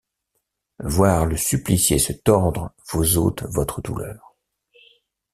[0.83, 4.35] Voir le supplicié se tordre vous ôte votre douleur.